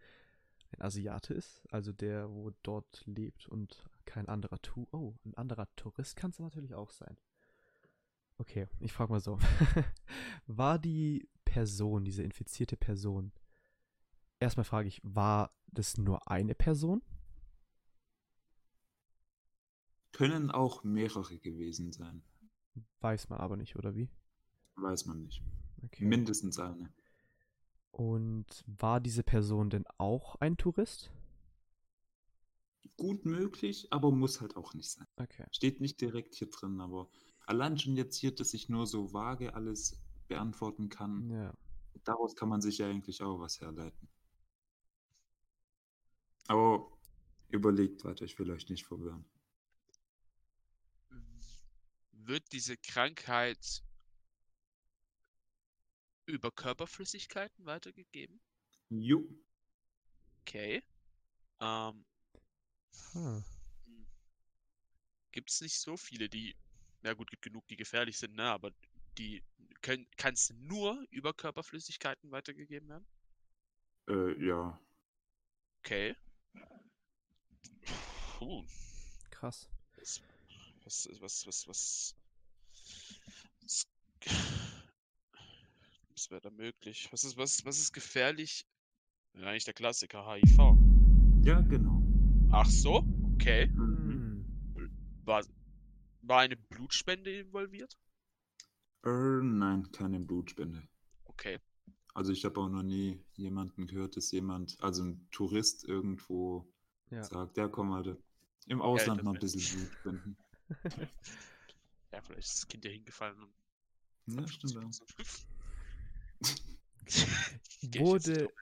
ein 0.71 0.81
Asiate 0.81 1.35
ist, 1.35 1.63
also 1.71 1.93
der, 1.93 2.31
wo 2.31 2.53
dort 2.63 3.03
lebt 3.07 3.49
und 3.49 3.89
kein 4.05 4.29
anderer 4.29 4.61
Tu. 4.63 4.87
Oh, 4.93 5.15
ein 5.25 5.35
anderer 5.35 5.69
Tourist 5.77 6.17
kann 6.17 6.31
es 6.31 6.39
natürlich 6.39 6.75
auch 6.75 6.91
sein. 6.91 7.17
Okay, 8.39 8.67
ich 8.81 8.93
frage 8.93 9.13
mal 9.13 9.21
so. 9.21 9.39
war 10.47 10.79
die 10.79 11.29
Person, 11.45 12.05
diese 12.05 12.23
infizierte 12.23 12.77
Person, 12.77 13.33
erstmal 14.43 14.65
frage 14.65 14.89
ich, 14.89 15.01
war 15.05 15.55
das 15.69 15.97
nur 15.99 16.29
eine 16.31 16.55
Person? 16.55 17.03
Können 20.13 20.51
auch 20.51 20.85
mehrere 20.85 21.39
gewesen 21.39 21.93
sein. 21.93 22.23
Weiß 23.01 23.29
man 23.29 23.41
aber 23.41 23.57
nicht, 23.57 23.77
oder 23.77 23.95
wie? 23.95 24.09
Weiß 24.77 25.07
man 25.07 25.23
nicht. 25.23 25.43
Okay. 25.85 26.05
Mindestens 26.05 26.59
eine. 26.59 26.93
Und 27.91 28.65
war 28.67 29.01
diese 29.01 29.23
Person 29.23 29.71
denn 29.71 29.85
auch 29.99 30.37
ein 30.37 30.57
Tourist? 30.57 31.11
Gut 32.97 33.25
möglich, 33.25 33.89
aber 33.93 34.11
muss 34.11 34.41
halt 34.41 34.57
auch 34.57 34.75
nicht 34.75 34.91
sein. 34.91 35.07
Okay. 35.17 35.47
Steht 35.51 35.81
nicht 35.81 36.01
direkt 36.01 36.35
hier 36.35 36.51
drin, 36.51 36.81
aber 36.81 37.09
allein 37.47 37.79
schon 37.79 37.97
jetzt 37.97 38.17
hier, 38.17 38.35
dass 38.35 38.55
ich 38.55 38.69
nur 38.69 38.87
so 38.87 39.13
vage 39.13 39.55
alles 39.55 40.01
beantworten 40.29 40.89
kann, 40.89 41.29
Ja. 41.31 41.53
daraus 42.05 42.35
kann 42.37 42.49
man 42.49 42.61
sich 42.61 42.79
ja 42.79 42.87
eigentlich 42.89 43.23
auch 43.23 43.41
was 43.41 43.61
herleiten. 43.61 44.09
Aber 46.53 46.87
überlegt 47.49 48.05
weiter, 48.05 48.25
ich 48.25 48.39
will 48.39 48.51
euch 48.51 48.69
nicht 48.69 48.85
verwirren. 48.85 49.25
Wird 52.13 52.53
diese 52.53 52.79
Krankheit 52.79 53.83
über 56.27 56.51
Körperflüssigkeiten 56.51 57.65
weitergegeben? 57.65 58.41
Jo, 59.09 59.19
Okay. 60.43 60.83
Ähm, 61.61 62.05
Ah. 63.15 63.43
gibt 65.33 65.51
es 65.51 65.61
nicht 65.61 65.79
so 65.79 65.97
viele, 65.97 66.29
die, 66.29 66.55
na 67.03 67.13
gut, 67.15 67.31
gibt 67.31 67.43
genug, 67.43 67.67
die 67.69 67.77
gefährlich 67.77 68.19
sind, 68.19 68.35
ne, 68.35 68.45
aber 68.45 68.71
die 69.19 69.43
können, 69.83 70.07
kann 70.17 70.35
es 70.35 70.51
nur 70.51 71.05
über 71.11 71.33
Körperflüssigkeiten 71.35 72.31
weitergegeben 72.31 72.89
werden? 72.89 73.07
äh, 74.09 74.33
ja. 74.47 74.79
Okay. 75.85 76.15
Puh, 78.43 78.65
Krass. 79.31 79.69
was, 79.97 80.21
was, 80.85 81.07
was, 81.21 81.47
was, 81.47 81.67
was, 81.69 82.15
was, 83.63 83.87
was 86.11 86.31
wäre 86.31 86.41
da 86.41 86.51
möglich? 86.51 87.07
Was 87.13 87.23
ist, 87.23 87.37
was, 87.37 87.65
was 87.65 87.79
ist 87.79 87.93
gefährlich? 87.93 88.67
Ja, 89.35 89.47
eigentlich 89.47 89.65
der 89.65 89.75
Klassiker, 89.75 90.27
HIV. 90.27 90.77
Ja, 91.45 91.61
genau. 91.61 92.03
Ach 92.51 92.67
so, 92.67 93.05
okay. 93.35 93.69
Mhm. 93.69 94.45
Hm. 94.75 94.91
War, 95.25 95.45
war 96.23 96.41
eine 96.41 96.57
Blutspende 96.57 97.39
involviert? 97.39 97.97
Äh, 99.05 99.41
nein, 99.41 99.89
keine 99.93 100.19
Blutspende. 100.19 100.83
Okay. 101.27 101.61
Also 102.13 102.33
ich 102.33 102.45
habe 102.45 102.61
auch 102.61 102.69
noch 102.69 102.83
nie 102.83 103.25
jemanden 103.35 103.87
gehört, 103.87 104.17
dass 104.17 104.33
jemand, 104.33 104.77
also 104.83 105.05
ein 105.05 105.29
Tourist 105.31 105.85
irgendwo 105.85 106.67
Ja. 107.11 107.23
sagt, 107.23 107.57
ja 107.57 107.69
komm 107.69 107.91
mal, 107.91 108.19
im 108.67 108.81
Ausland 108.83 109.19
das 109.19 109.25
mal 109.25 109.33
ein 109.33 109.39
bisschen 109.39 109.69
Blut 109.69 109.93
spenden. 109.95 110.37
Ja, 112.13 112.21
vielleicht 112.21 112.47
ist 112.47 112.59
das 112.59 112.69
Kind 112.69 112.85
ja 112.85 112.91
hingefallen 112.91 113.43
und 113.43 113.55
Ja, 114.27 114.47
stimmt. 114.47 114.75
Ja. 114.75 114.91
Wurde, 117.83 118.53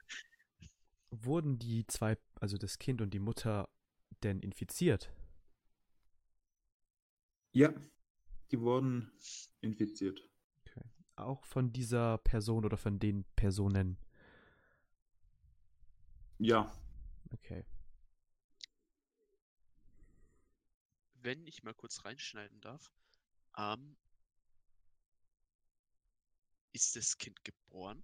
wurden 1.11 1.59
die 1.59 1.85
zwei, 1.87 2.17
also 2.35 2.57
das 2.57 2.79
Kind 2.79 3.01
und 3.01 3.13
die 3.13 3.19
Mutter, 3.19 3.69
denn 4.23 4.39
infiziert? 4.39 5.13
ja, 7.53 7.73
die 8.51 8.59
wurden 8.59 9.11
infiziert. 9.61 10.21
Auch 11.15 11.45
von 11.45 11.71
dieser 11.71 12.17
Person 12.17 12.65
oder 12.65 12.77
von 12.77 12.99
den 12.99 13.23
Personen? 13.35 13.97
Ja, 16.39 16.71
Okay. 17.33 17.63
Wenn 21.23 21.45
ich 21.47 21.63
mal 21.63 21.73
kurz 21.73 22.03
reinschneiden 22.05 22.59
darf, 22.61 22.91
ähm, 23.57 23.95
ist 26.73 26.95
das 26.95 27.17
Kind 27.17 27.43
geboren? 27.43 28.03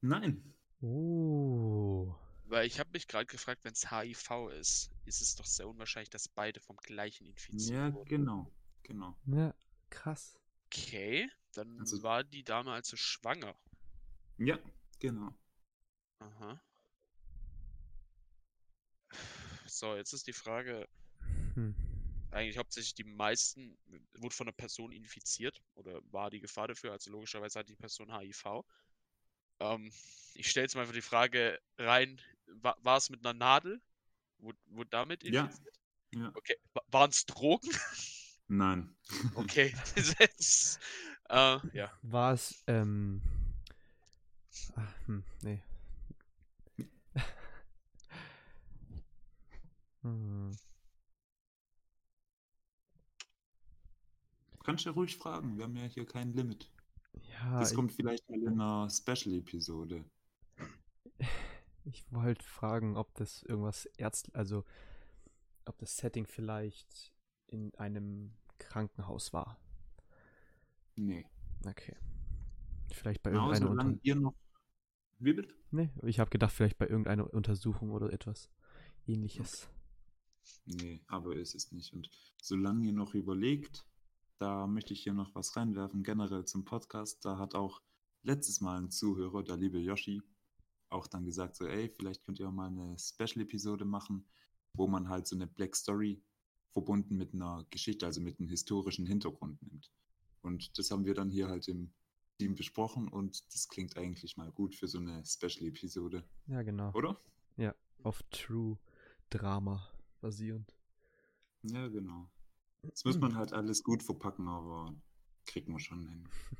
nein. 0.00 0.54
Oh. 0.80 2.12
Weil 2.46 2.66
ich 2.66 2.80
habe 2.80 2.90
mich 2.92 3.06
gerade 3.06 3.26
gefragt, 3.26 3.62
wenn 3.64 3.72
es 3.72 3.90
HIV 3.90 4.48
ist, 4.50 4.90
ist 5.04 5.22
es 5.22 5.36
doch 5.36 5.44
sehr 5.46 5.68
unwahrscheinlich, 5.68 6.10
dass 6.10 6.28
beide 6.28 6.58
vom 6.60 6.76
gleichen 6.78 7.24
infiziert 7.26 7.70
Ja, 7.70 7.94
wurden. 7.94 8.08
genau. 8.08 8.52
Genau. 8.82 9.16
Ja, 9.26 9.54
krass. 9.90 10.38
Okay, 10.66 11.30
dann 11.52 11.78
Also- 11.78 12.02
war 12.02 12.24
die 12.24 12.42
Dame 12.42 12.72
also 12.72 12.96
schwanger. 12.96 13.56
Ja, 14.38 14.58
genau. 14.98 15.32
Aha. 16.18 16.60
So, 19.72 19.96
jetzt 19.96 20.12
ist 20.12 20.26
die 20.26 20.34
Frage, 20.34 20.86
Hm. 21.54 21.74
eigentlich 22.30 22.58
hauptsächlich 22.58 22.94
die 22.94 23.04
meisten 23.04 23.76
wurde 24.18 24.34
von 24.34 24.46
einer 24.46 24.52
Person 24.52 24.92
infiziert 24.92 25.62
oder 25.76 26.00
war 26.12 26.30
die 26.30 26.40
Gefahr 26.40 26.68
dafür, 26.68 26.92
also 26.92 27.10
logischerweise 27.10 27.58
hat 27.58 27.68
die 27.70 27.74
Person 27.76 28.14
HIV. 28.14 28.64
Ähm, 29.60 29.90
ich 30.34 30.50
stelle 30.50 30.64
jetzt 30.64 30.74
mal 30.74 30.82
einfach 30.82 30.94
die 30.94 31.00
Frage 31.00 31.58
rein, 31.78 32.20
wa 32.46 32.76
war 32.82 32.98
es 32.98 33.08
mit 33.08 33.24
einer 33.24 33.32
Nadel? 33.32 33.80
Wurde, 34.38 34.58
wurde 34.66 34.90
damit 34.90 35.24
Ja. 35.24 35.44
infiziert? 35.44 35.74
Ja. 36.14 36.30
Okay, 36.34 36.56
waren 36.88 37.10
es 37.10 37.24
Drogen? 37.24 37.70
Nein. 38.48 38.94
Okay, 39.36 39.74
äh, 41.30 41.58
ja. 41.72 41.90
War 42.02 42.34
es, 42.34 42.62
ähm. 42.66 43.22
Ah, 44.76 44.88
hm, 45.06 45.24
nee. 45.42 45.62
Hm. 50.02 50.50
Kannst 54.64 54.84
ja 54.84 54.92
ruhig 54.92 55.16
fragen. 55.16 55.56
Wir 55.56 55.64
haben 55.64 55.76
ja 55.76 55.84
hier 55.84 56.06
kein 56.06 56.32
Limit. 56.32 56.70
Ja, 57.30 57.58
Das 57.58 57.74
kommt 57.74 57.92
vielleicht 57.92 58.28
mal 58.30 58.40
in 58.40 58.48
einer 58.60 58.88
Special-Episode. 58.88 60.04
ich 61.84 62.04
wollte 62.12 62.44
fragen, 62.44 62.96
ob 62.96 63.14
das 63.14 63.42
irgendwas 63.42 63.86
Ärzt, 63.96 64.34
also 64.34 64.64
ob 65.64 65.78
das 65.78 65.96
Setting 65.96 66.26
vielleicht 66.26 67.12
in 67.48 67.74
einem 67.74 68.32
Krankenhaus 68.58 69.32
war. 69.32 69.58
Nee. 70.96 71.26
Okay. 71.66 71.96
Vielleicht 72.92 73.22
bei 73.22 73.30
Genau, 73.30 73.52
irgendeiner 73.52 73.70
solange 73.70 73.90
Unter 73.94 74.04
ihr 74.04 74.14
noch. 74.14 74.34
Wie 75.18 75.32
bitte? 75.32 75.54
Nee, 75.70 75.90
ich 76.02 76.20
habe 76.20 76.30
gedacht, 76.30 76.52
vielleicht 76.52 76.78
bei 76.78 76.86
irgendeiner 76.86 77.32
Untersuchung 77.32 77.90
oder 77.90 78.12
etwas 78.12 78.50
ähnliches. 79.06 79.68
Nee, 80.64 81.02
aber 81.06 81.36
ist 81.36 81.54
es 81.54 81.72
nicht. 81.72 81.92
Und 81.92 82.10
solange 82.40 82.86
ihr 82.86 82.92
noch 82.92 83.14
überlegt, 83.14 83.84
da 84.38 84.66
möchte 84.66 84.92
ich 84.92 85.02
hier 85.02 85.14
noch 85.14 85.34
was 85.34 85.56
reinwerfen, 85.56 86.02
generell 86.02 86.44
zum 86.44 86.64
Podcast. 86.64 87.24
Da 87.24 87.38
hat 87.38 87.54
auch 87.54 87.80
letztes 88.22 88.60
Mal 88.60 88.78
ein 88.78 88.90
Zuhörer, 88.90 89.42
der 89.42 89.56
liebe 89.56 89.78
Yoshi, 89.78 90.22
auch 90.88 91.06
dann 91.06 91.24
gesagt, 91.24 91.56
so, 91.56 91.66
ey, 91.66 91.88
vielleicht 91.88 92.24
könnt 92.24 92.38
ihr 92.38 92.48
auch 92.48 92.52
mal 92.52 92.68
eine 92.68 92.96
Special-Episode 92.98 93.84
machen, 93.84 94.26
wo 94.74 94.86
man 94.86 95.08
halt 95.08 95.26
so 95.26 95.36
eine 95.36 95.46
Black 95.46 95.76
Story 95.76 96.22
verbunden 96.72 97.16
mit 97.16 97.34
einer 97.34 97.66
Geschichte, 97.70 98.06
also 98.06 98.20
mit 98.20 98.38
einem 98.38 98.48
historischen 98.48 99.06
Hintergrund 99.06 99.62
nimmt. 99.62 99.90
Und 100.42 100.76
das 100.78 100.90
haben 100.90 101.04
wir 101.04 101.14
dann 101.14 101.30
hier 101.30 101.48
halt 101.48 101.68
im 101.68 101.92
Team 102.38 102.54
besprochen 102.54 103.08
und 103.08 103.44
das 103.54 103.68
klingt 103.68 103.96
eigentlich 103.96 104.36
mal 104.36 104.50
gut 104.50 104.74
für 104.74 104.88
so 104.88 104.98
eine 104.98 105.24
Special-Episode, 105.24 106.24
Ja, 106.46 106.62
genau. 106.62 106.92
oder? 106.94 107.20
Auf 108.02 108.22
True 108.30 108.78
Drama 109.30 109.88
basierend. 110.22 110.74
Ja, 111.64 111.88
genau. 111.88 112.30
Das 112.82 113.04
muss 113.04 113.18
man 113.18 113.36
halt 113.36 113.52
alles 113.52 113.82
gut 113.82 114.02
verpacken, 114.02 114.48
aber 114.48 114.94
kriegen 115.46 115.72
wir 115.72 115.80
schon 115.80 116.08
hin. 116.08 116.28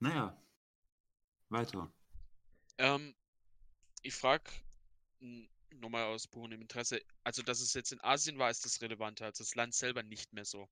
Naja, 0.00 0.40
weiter. 1.48 1.92
Ähm, 2.78 3.16
ich 4.02 4.14
frage 4.14 4.48
nochmal 5.70 6.04
aus 6.04 6.28
puren 6.28 6.52
Interesse, 6.52 7.00
also 7.24 7.42
dass 7.42 7.60
es 7.60 7.74
jetzt 7.74 7.92
in 7.92 8.00
Asien 8.02 8.38
war, 8.38 8.50
ist 8.50 8.64
das 8.64 8.80
relevanter, 8.80 9.24
als 9.24 9.38
das 9.38 9.56
Land 9.56 9.74
selber 9.74 10.04
nicht 10.04 10.32
mehr 10.32 10.44
so. 10.44 10.68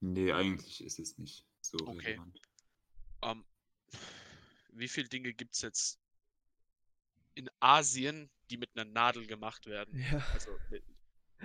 Nee, 0.00 0.32
eigentlich 0.32 0.84
ist 0.84 0.98
es 0.98 1.18
nicht 1.18 1.44
so 1.62 1.78
Okay. 1.78 2.12
relevant. 2.12 2.40
Ähm, 3.22 3.44
wie 4.74 4.88
viele 4.88 5.08
Dinge 5.08 5.32
gibt 5.32 5.54
es 5.54 5.62
jetzt 5.62 5.98
in 7.34 7.50
Asien, 7.60 8.30
die 8.50 8.56
mit 8.56 8.70
einer 8.76 8.90
Nadel 8.90 9.26
gemacht 9.26 9.66
werden? 9.66 9.98
Ja. 9.98 10.24
Also, 10.32 10.50
äh, 10.70 10.80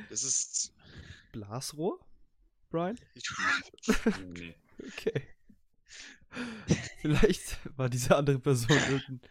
das 0.10 0.24
ist. 0.24 0.74
Blasrohr? 1.32 2.00
Brian? 2.70 3.00
Ich, 3.14 3.30
Nee. 4.20 4.56
Okay. 4.98 5.28
Vielleicht 7.02 7.58
war 7.78 7.90
diese 7.90 8.16
andere 8.16 8.40
Person 8.40 8.78
irgendein 8.78 9.22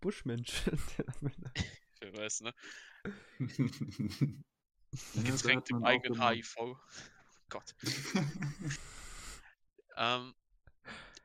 Buschmensch. 0.00 0.52
wer 2.00 2.16
weiß, 2.16 2.42
ne? 2.42 2.54
Getränkt 5.14 5.70
im 5.70 5.82
eigenen 5.84 6.20
HIV. 6.20 6.76
Gott. 7.48 7.74
Ähm, 9.96 10.34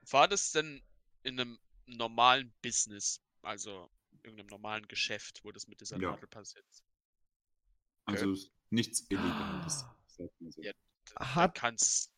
war 0.09 0.27
das 0.27 0.51
denn 0.51 0.81
in 1.23 1.39
einem 1.39 1.59
normalen 1.85 2.53
Business, 2.61 3.21
also 3.41 3.89
irgendeinem 4.25 4.47
normalen 4.47 4.87
Geschäft, 4.87 5.41
wo 5.43 5.51
das 5.51 5.67
mit 5.67 5.79
dieser 5.81 5.97
Ja. 5.99 6.11
Nadel 6.11 6.27
passiert 6.27 6.65
also 8.07 8.35
nichts 8.69 9.05
Illegales. 9.09 9.85
man 10.39 10.51
so. 10.51 10.61
Ja. 10.61 10.71
Hat- 11.19 11.55
kann's, 11.55 12.11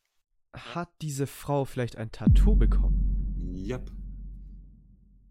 Hat 0.53 0.89
diese 1.01 1.27
Frau 1.27 1.65
vielleicht 1.65 1.97
ein 1.97 2.11
Tattoo 2.11 2.55
bekommen? 2.55 3.53
Yep, 3.55 3.91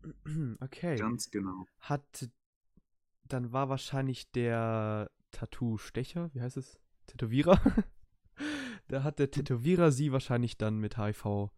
Okay. 0.61 0.97
ganz 0.97 1.31
genau. 1.31 1.67
Hat. 1.81 2.29
Dann 3.25 3.53
war 3.53 3.69
wahrscheinlich 3.69 4.31
der 4.33 5.11
Tattoo-Stecher, 5.33 6.33
wie 6.33 6.41
heißt 6.41 6.57
es? 6.57 6.79
Tätowierer? 7.07 7.61
da 8.89 9.03
hat 9.03 9.19
der 9.19 9.31
Tätowierer 9.33 9.91
sie 9.91 10.13
wahrscheinlich 10.13 10.57
dann 10.57 10.79
mit 10.79 10.97
HIV 10.97 11.51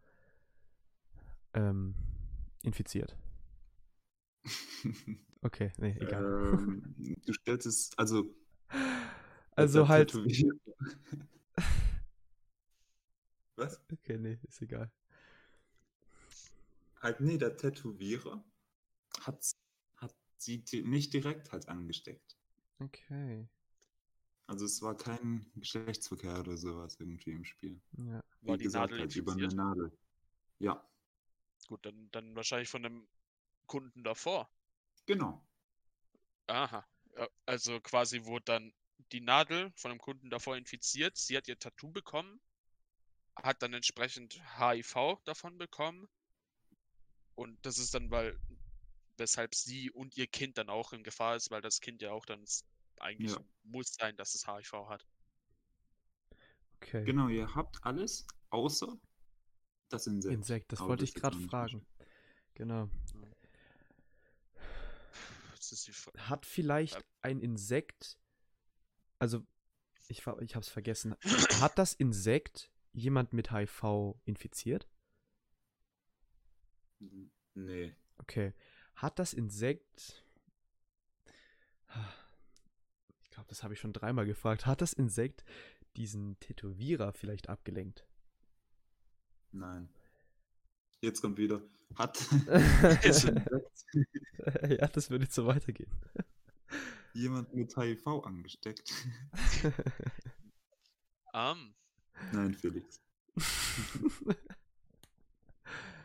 ähm, 1.52 1.94
infiziert. 2.62 3.16
Okay, 5.40 5.72
nee, 5.78 5.96
egal. 6.00 6.24
ähm, 6.24 6.82
du 7.26 7.32
stellst 7.32 7.66
es, 7.66 7.90
also. 7.96 8.24
also 9.54 9.86
halt. 9.86 10.12
Was? 13.56 13.80
Okay, 13.92 14.18
nee, 14.18 14.38
ist 14.48 14.60
egal. 14.62 14.90
Halt, 17.00 17.20
nee, 17.20 17.38
der 17.38 17.56
Tätowierer 17.56 18.44
hat, 19.20 19.44
hat 19.96 20.14
sie 20.38 20.64
nicht 20.84 21.12
direkt 21.14 21.52
halt 21.52 21.68
angesteckt. 21.68 22.36
Okay. 22.80 23.48
Also 24.48 24.64
es 24.64 24.82
war 24.82 24.96
kein 24.96 25.46
Geschlechtsverkehr 25.56 26.40
oder 26.40 26.56
sowas 26.56 26.96
irgendwie 26.98 27.30
im 27.32 27.44
Spiel. 27.44 27.80
Ja. 27.96 28.24
war 28.42 28.54
Wie 28.54 28.58
die 28.58 28.64
gesagt, 28.64 28.90
Nadel 28.90 29.00
halt 29.00 29.16
über 29.16 29.32
eine? 29.32 29.48
Nadel. 29.48 29.92
Ja, 30.58 30.84
Gut, 31.68 31.84
dann, 31.84 32.08
dann 32.12 32.34
wahrscheinlich 32.34 32.68
von 32.70 32.82
dem 32.82 33.06
Kunden 33.68 34.02
davor. 34.02 34.50
genau. 35.06 35.40
Aha. 36.48 36.84
Ja, 37.16 37.28
Also 37.46 37.80
quasi 37.80 38.24
wurde 38.24 38.44
dann 38.46 38.72
die 39.12 39.20
Nadel 39.20 39.70
von 39.76 39.90
dem 39.92 40.00
Kunden 40.00 40.30
davor 40.30 40.56
infiziert. 40.56 41.16
Sie 41.16 41.36
hat 41.36 41.46
ihr 41.46 41.58
Tattoo 41.58 41.92
bekommen, 41.92 42.40
hat 43.36 43.62
dann 43.62 43.74
entsprechend 43.74 44.40
HIV 44.58 45.20
davon 45.24 45.56
bekommen. 45.58 46.08
Und 47.36 47.64
das 47.64 47.78
ist 47.78 47.94
dann, 47.94 48.10
weil, 48.10 48.36
weshalb 49.18 49.54
sie 49.54 49.90
und 49.92 50.16
ihr 50.16 50.26
Kind 50.26 50.58
dann 50.58 50.68
auch 50.70 50.92
in 50.92 51.04
Gefahr 51.04 51.36
ist, 51.36 51.50
weil 51.50 51.60
das 51.60 51.80
Kind 51.80 52.02
ja 52.02 52.10
auch 52.10 52.24
dann 52.26 52.44
eigentlich 52.98 53.32
Ja. 53.32 53.44
muss 53.62 53.94
sein, 53.94 54.16
dass 54.16 54.34
es 54.34 54.48
HIV 54.48 54.88
hat. 54.88 55.06
Okay. 56.80 57.04
Genau, 57.04 57.28
ihr 57.28 57.54
habt 57.54 57.84
alles, 57.84 58.26
außer 58.50 58.96
das 59.90 60.06
Insekt. 60.06 60.34
Insekt, 60.34 60.72
das 60.72 60.80
Aber 60.80 60.90
wollte 60.90 61.04
ich 61.04 61.14
ist 61.14 61.18
auch 61.18 61.30
gerade 61.30 61.38
fragen. 61.38 61.86
Genau. 62.54 62.86
Das 62.86 62.94
ist 63.04 63.12
die 63.12 63.18
Fra- 63.18 63.34
Hat 66.16 66.46
vielleicht 66.46 67.04
ein 67.22 67.40
Insekt, 67.40 68.18
also 69.18 69.44
Ich, 70.08 70.22
ich 70.40 70.56
hab's 70.56 70.68
vergessen. 70.68 71.14
Hat 71.60 71.78
das 71.78 71.92
Insekt 71.94 72.70
jemand 72.92 73.32
mit 73.32 73.52
HIV 73.52 74.16
infiziert? 74.24 74.88
Nee. 77.54 77.94
Okay. 78.18 78.54
Hat 78.94 79.18
das 79.18 79.34
Insekt. 79.34 80.24
Ich 83.22 83.30
glaube, 83.30 83.48
das 83.48 83.62
habe 83.62 83.74
ich 83.74 83.80
schon 83.80 83.92
dreimal 83.92 84.26
gefragt. 84.26 84.66
Hat 84.66 84.80
das 84.80 84.92
Insekt 84.92 85.44
diesen 85.96 86.38
Tätowierer 86.40 87.12
vielleicht 87.12 87.48
abgelenkt? 87.48 88.06
Nein. 89.52 89.88
Jetzt 91.00 91.20
kommt 91.22 91.38
wieder. 91.38 91.62
Hat 91.94 92.18
ja, 94.68 94.88
das 94.88 95.10
würde 95.10 95.24
jetzt 95.24 95.34
so 95.34 95.46
weitergehen. 95.46 95.90
jemand 97.14 97.54
mit 97.54 97.76
HIV 97.76 98.06
angesteckt? 98.24 98.92
Ähm, 101.34 101.74
Nein, 102.32 102.54
Felix. 102.54 103.02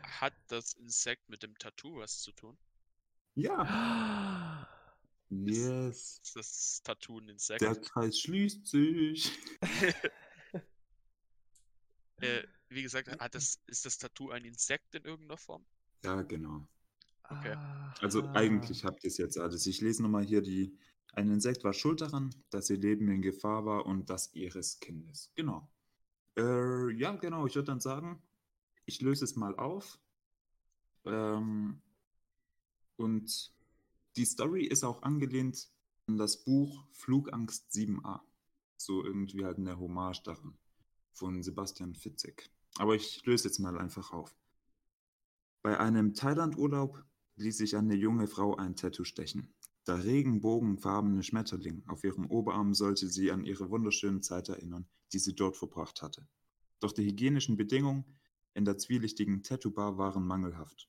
hat 0.02 0.34
das 0.48 0.74
Insekt 0.74 1.28
mit 1.30 1.42
dem 1.42 1.56
Tattoo 1.58 1.96
was 1.96 2.20
zu 2.20 2.30
tun? 2.32 2.56
Ja. 3.34 4.68
Yes. 5.30 6.20
Ist 6.22 6.36
das 6.36 6.82
Tattoo 6.84 7.18
ein 7.18 7.28
Insekt? 7.30 7.62
Der 7.62 7.74
Kreis 7.74 8.20
schließt 8.20 8.66
sich. 8.68 9.32
Äh, 12.20 12.44
wie 12.74 12.82
gesagt, 12.82 13.08
hat 13.08 13.34
das, 13.34 13.60
ist 13.66 13.84
das 13.84 13.98
Tattoo 13.98 14.30
ein 14.30 14.44
Insekt 14.44 14.94
in 14.94 15.04
irgendeiner 15.04 15.38
Form? 15.38 15.64
Ja, 16.04 16.22
genau. 16.22 16.66
Okay. 17.28 17.56
Also 18.00 18.22
Aha. 18.22 18.32
eigentlich 18.32 18.84
habt 18.84 19.04
ihr 19.04 19.08
es 19.08 19.16
jetzt 19.16 19.38
alles. 19.38 19.66
Ich 19.66 19.80
lese 19.80 20.02
nochmal 20.02 20.24
hier 20.24 20.42
die. 20.42 20.76
Ein 21.12 21.30
Insekt 21.30 21.62
war 21.64 21.72
schuld 21.72 22.00
daran, 22.00 22.34
dass 22.50 22.68
ihr 22.70 22.76
Leben 22.76 23.08
in 23.08 23.22
Gefahr 23.22 23.64
war 23.64 23.86
und 23.86 24.10
das 24.10 24.34
ihres 24.34 24.80
Kindes. 24.80 25.30
Genau. 25.36 25.70
Äh, 26.36 26.92
ja, 26.92 27.14
genau. 27.14 27.46
Ich 27.46 27.54
würde 27.54 27.66
dann 27.66 27.80
sagen, 27.80 28.20
ich 28.84 29.00
löse 29.00 29.24
es 29.24 29.36
mal 29.36 29.56
auf. 29.56 29.98
Ähm, 31.04 31.80
und 32.96 33.54
die 34.16 34.24
Story 34.24 34.64
ist 34.64 34.84
auch 34.84 35.02
angelehnt 35.02 35.68
an 36.06 36.18
das 36.18 36.44
Buch 36.44 36.84
Flugangst 36.92 37.70
7a. 37.72 38.20
So 38.76 39.04
irgendwie 39.04 39.44
halt 39.44 39.58
eine 39.58 39.78
Hommage 39.78 40.22
daran. 40.24 40.58
Von 41.12 41.42
Sebastian 41.42 41.94
Fitzek. 41.94 42.50
Aber 42.78 42.94
ich 42.94 43.24
löse 43.24 43.48
jetzt 43.48 43.58
mal 43.58 43.78
einfach 43.78 44.12
auf. 44.12 44.34
Bei 45.62 45.78
einem 45.78 46.14
Thailand-Urlaub 46.14 47.04
ließ 47.36 47.58
sich 47.58 47.76
eine 47.76 47.94
junge 47.94 48.26
Frau 48.26 48.56
ein 48.56 48.76
Tattoo 48.76 49.04
stechen. 49.04 49.54
Der 49.86 50.04
regenbogenfarbene 50.04 51.22
Schmetterling 51.22 51.84
auf 51.88 52.04
ihrem 52.04 52.26
Oberarm 52.26 52.74
sollte 52.74 53.08
sie 53.08 53.30
an 53.30 53.44
ihre 53.44 53.70
wunderschöne 53.70 54.20
Zeit 54.20 54.48
erinnern, 54.48 54.86
die 55.12 55.18
sie 55.18 55.34
dort 55.34 55.56
verbracht 55.56 56.02
hatte. 56.02 56.26
Doch 56.80 56.92
die 56.92 57.04
hygienischen 57.04 57.56
Bedingungen 57.56 58.04
in 58.54 58.64
der 58.64 58.78
zwielichtigen 58.78 59.42
Tattoo-Bar 59.42 59.98
waren 59.98 60.26
mangelhaft. 60.26 60.88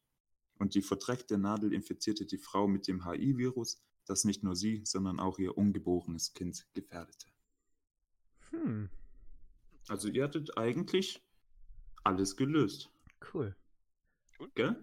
Und 0.58 0.76
die 0.76 0.82
verdreckte 0.82 1.38
Nadel 1.38 1.74
infizierte 1.74 2.26
die 2.26 2.38
Frau 2.38 2.68
mit 2.68 2.88
dem 2.88 3.06
HI-Virus, 3.06 3.82
das 4.06 4.24
nicht 4.24 4.44
nur 4.44 4.56
sie, 4.56 4.82
sondern 4.86 5.20
auch 5.20 5.40
ihr 5.40 5.58
ungeborenes 5.58 6.34
Kind 6.34 6.68
gefährdete. 6.74 7.28
Hm, 8.52 8.90
Also 9.88 10.08
ihr 10.08 10.24
hattet 10.24 10.58
eigentlich 10.58 11.25
alles 12.06 12.36
gelöst, 12.38 12.90
cool. 13.34 13.56
gell? 14.54 14.76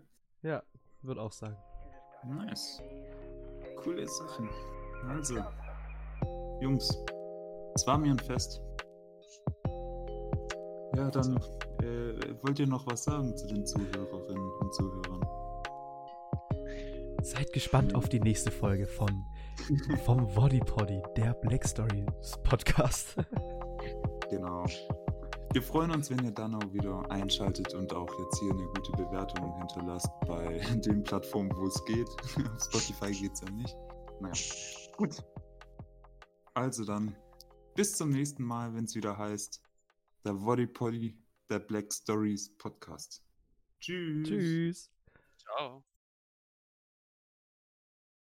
Ja, 0.43 0.63
würde 1.03 1.23
auch 1.23 1.33
sagen. 1.33 1.57
Nice. 2.25 2.83
Coole 3.77 4.07
Sachen. 4.07 4.49
Also, 5.09 5.37
Jungs, 6.61 6.97
es 7.75 7.87
war 7.87 7.99
mir 7.99 8.13
ein 8.13 8.19
Fest. 8.19 8.61
Ja, 10.95 11.11
dann 11.11 11.37
äh, 11.83 12.35
wollt 12.43 12.59
ihr 12.59 12.67
noch 12.67 12.87
was 12.87 13.05
sagen 13.05 13.37
zu 13.37 13.47
den 13.47 13.65
Zuhörerinnen 13.65 14.51
und 14.61 14.75
Zuhörern? 14.75 15.23
Seid 17.23 17.53
gespannt 17.53 17.95
auf 17.95 18.09
die 18.09 18.21
nächste 18.21 18.51
Folge 18.51 18.87
von 18.87 19.25
vom 20.05 20.27
Body 20.35 20.61
Poddy, 20.61 21.03
der 21.17 21.35
Black 21.35 21.67
Stories 21.67 22.37
Podcast. 22.43 23.17
Genau. 24.29 24.67
Wir 25.53 25.62
freuen 25.62 25.91
uns, 25.91 26.09
wenn 26.09 26.25
ihr 26.25 26.31
dann 26.31 26.55
auch 26.55 26.73
wieder 26.73 27.11
einschaltet 27.11 27.75
und 27.75 27.93
auch 27.93 28.09
jetzt 28.19 28.41
hier 28.41 28.53
eine 28.53 28.65
gute 28.69 28.93
Bewertung 28.93 29.55
hinterlasst 29.59 30.09
bei 30.27 30.59
den 30.87 31.03
Plattformen, 31.05 31.51
wo 31.55 31.67
es 31.67 31.85
geht. 31.85 32.09
Auf 32.55 32.65
Spotify 32.65 33.12
geht 33.12 33.33
es 33.35 33.43
ja 33.43 33.51
nicht. 33.51 33.77
Naja, 34.21 34.35
gut. 34.97 35.23
Also 36.55 36.87
dann, 36.87 37.15
bis 37.75 37.95
zum 37.97 38.11
nächsten 38.11 38.43
Mal, 38.43 38.73
wenn 38.75 38.85
es 38.85 38.95
wieder 38.95 39.19
heißt, 39.19 39.61
der 40.25 40.33
Body 40.33 40.67
Poddy, 40.67 41.19
der 41.51 41.59
Black 41.59 41.93
Stories 41.93 42.57
Podcast. 42.57 43.23
Tschüss. 43.79 44.27
Tschüss. 44.27 44.91
Ciao. 45.37 45.85